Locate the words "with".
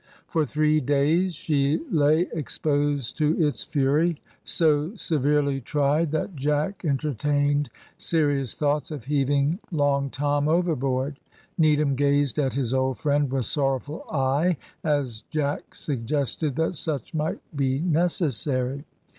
13.31-13.45